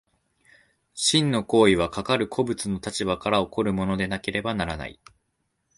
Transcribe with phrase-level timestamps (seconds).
[0.95, 4.99] 真の当為はかかる個物の立場から起こるものでなければならない。